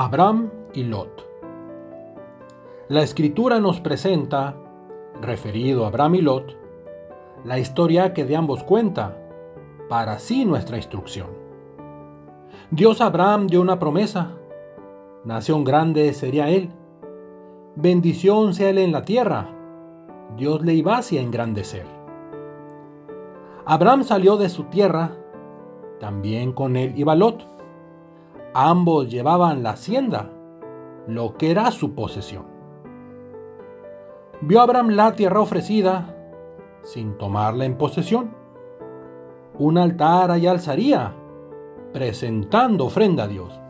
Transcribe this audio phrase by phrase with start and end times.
[0.00, 1.26] Abraham y Lot.
[2.86, 4.54] La escritura nos presenta,
[5.20, 6.56] referido a Abraham y Lot,
[7.44, 9.18] la historia que de ambos cuenta,
[9.88, 11.26] para sí nuestra instrucción.
[12.70, 14.36] Dios Abraham dio una promesa,
[15.24, 16.70] nación grande sería él,
[17.74, 19.48] bendición sea él en la tierra,
[20.36, 21.86] Dios le iba hacia engrandecer.
[23.66, 25.16] Abraham salió de su tierra,
[25.98, 27.57] también con él iba Lot
[28.54, 30.30] Ambos llevaban la hacienda,
[31.06, 32.44] lo que era su posesión.
[34.40, 36.14] Vio Abraham la tierra ofrecida
[36.82, 38.30] sin tomarla en posesión.
[39.58, 41.12] Un altar allá alzaría,
[41.92, 43.60] presentando ofrenda a Dios.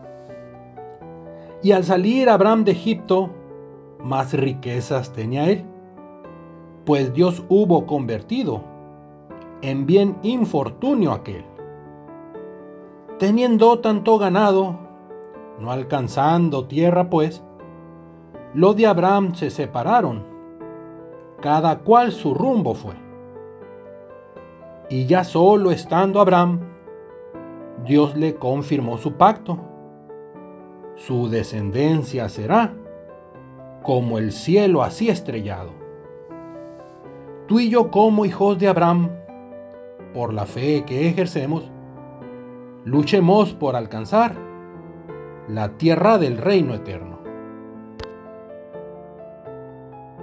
[1.61, 3.31] Y al salir Abraham de Egipto,
[4.01, 5.65] más riquezas tenía él,
[6.85, 8.63] pues Dios hubo convertido
[9.61, 11.43] en bien infortunio aquel
[13.19, 14.79] teniendo tanto ganado,
[15.59, 17.43] no alcanzando tierra pues,
[18.53, 20.23] los de Abraham se separaron,
[21.41, 22.95] cada cual su rumbo fue.
[24.89, 26.61] Y ya solo estando Abraham,
[27.85, 29.59] Dios le confirmó su pacto.
[30.95, 32.73] Su descendencia será
[33.83, 35.71] como el cielo así estrellado.
[37.47, 39.09] Tú y yo como hijos de Abraham,
[40.13, 41.69] por la fe que ejercemos,
[42.89, 44.35] luchemos por alcanzar
[45.47, 47.08] la tierra del reino eterno.